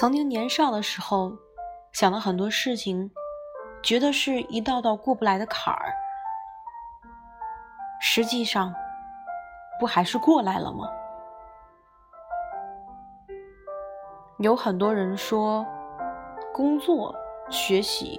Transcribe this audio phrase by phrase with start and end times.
[0.00, 1.36] 曾经年少的时候，
[1.92, 3.10] 想了很多事情，
[3.82, 5.92] 觉得是一道道过不来的坎儿，
[8.00, 8.72] 实际上，
[9.78, 10.88] 不还是过来了吗？
[14.38, 15.66] 有很多人说，
[16.54, 17.14] 工作、
[17.50, 18.18] 学习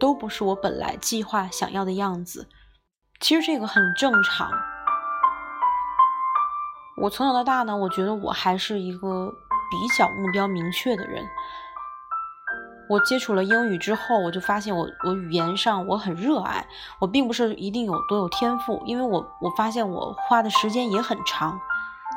[0.00, 2.48] 都不是我本来计划想要的样子，
[3.20, 4.50] 其实这个很正常。
[7.00, 9.32] 我从小到大呢，我觉得我还是一个。
[9.70, 11.24] 比较目标明确的人，
[12.88, 16.66] 我接触了英语之后，我就发现我我语言上我很热爱，
[17.00, 21.60] 我并不是一定有多有天赋，因为我我发现我花的时间也很长，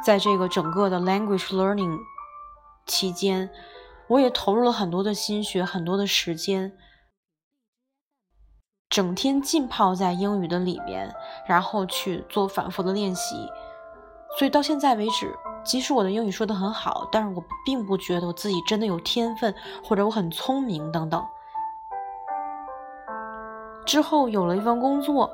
[0.04, 1.98] 在这个整个的 language learning
[2.86, 3.50] 期间，
[4.08, 6.74] 我也投入了很多的心血，很多的时间，
[8.90, 11.16] 整天浸泡在英语的里面，
[11.48, 13.48] 然后去做反复的练习，
[14.38, 15.38] 所以到现在为止。
[15.62, 21.24] 即使我的英语说得很好，但是我并不觉得我自己真的有天分，或者我很聪明等等。
[23.86, 25.30] 之后有了一份工作，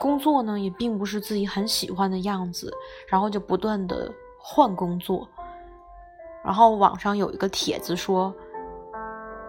[0.00, 2.72] 工作呢也并不是自己很喜欢的样子，
[3.08, 5.28] 然后就不断的换工作。
[6.44, 8.32] 然后网上有一个帖子说，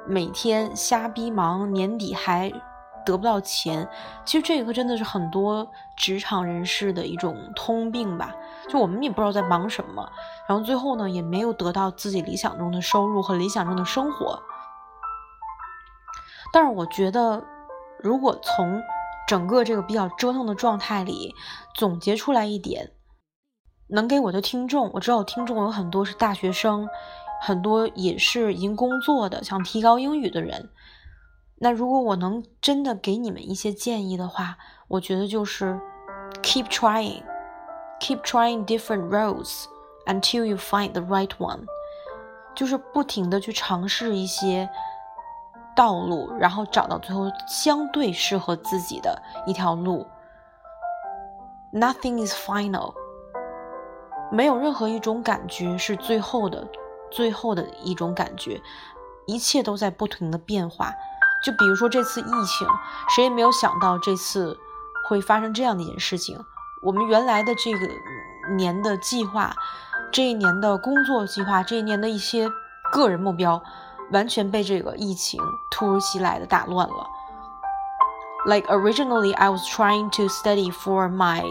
[0.08, 2.52] 每天瞎逼忙，年底还。
[3.10, 3.88] 得不到钱，
[4.24, 8.36] 其实这个真的是很多职场人士的一种通病吧。
[8.68, 10.08] 就我们也不知道在忙什么，
[10.48, 14.40] 然后最后呢，也没有得到自己理想中的收入和理想中的生活。
[16.54, 17.44] 但是我觉得，
[18.00, 18.82] 如果从
[19.28, 21.34] 整个这个比较折腾的状态里
[21.76, 22.92] 总结出来一点，
[23.88, 26.88] 能给我的听众，我知道听众有很多是大学生，
[27.42, 30.70] 很多也是已经工作的，想提高英语的人。
[31.62, 34.58] 那如果我能真的给你们一些建议的话，
[34.88, 35.78] 我觉得就是
[36.42, 37.22] keep trying,
[38.00, 39.66] keep trying different roads
[40.06, 41.66] until you find the right one，
[42.56, 44.70] 就是不停的去尝试一些
[45.76, 50.08] 道路，然后找到最后相对适合自己的一条路。
[51.74, 52.94] Nothing is final，
[54.32, 56.66] 没有任何一种感觉是最后的，
[57.12, 58.62] 最后的一种感觉，
[59.28, 60.94] 一切都在不停的变化。
[61.44, 62.68] 就比如说这次疫情，
[63.16, 64.60] 谁也没有想到这次
[65.08, 66.44] 会发生这样的一件事情。
[66.82, 67.80] 我们原来的这个
[68.56, 69.54] 年的计划，
[70.12, 72.50] 这一年的工作计划，这一年的一些
[72.92, 73.62] 个人目标，
[74.12, 75.42] 完全被这个疫情
[75.72, 77.08] 突如其来的打乱了。
[78.46, 81.44] Like originally, I was trying to study for my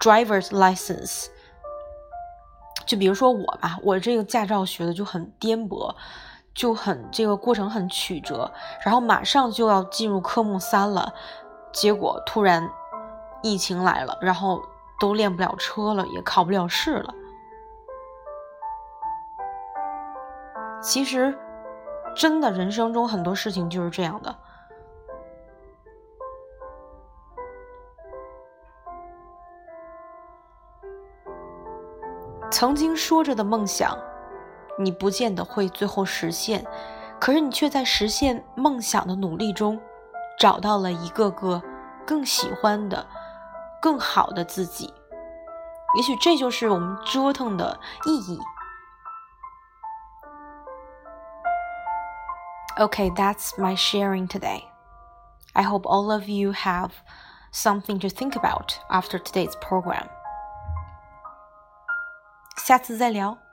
[0.00, 1.26] driver's license。
[2.86, 5.94] 就比如说我吧，我这个驾照学的就很颠簸。
[6.54, 8.52] 就很这个过程很曲折，
[8.84, 11.12] 然后马上就要进入科目三了，
[11.72, 12.70] 结果突然
[13.42, 14.62] 疫情来了，然后
[15.00, 17.12] 都练不了车了，也考不了试了。
[20.80, 21.36] 其实，
[22.14, 24.34] 真的人生中很多事情就是这样的。
[32.50, 33.98] 曾经说着的梦想。
[34.78, 36.66] 你不见得会最后实现，
[37.20, 39.80] 可是你却在实现梦想的努力中，
[40.38, 41.62] 找到了一个个
[42.06, 43.06] 更喜欢的、
[43.80, 44.92] 更好的自己。
[45.96, 48.38] 也许这就是我们折腾的意义。
[52.76, 54.64] Okay, that's my sharing today.
[55.52, 56.90] I hope all of you have
[57.52, 60.08] something to think about after today's program.
[62.56, 63.43] 下次再聊。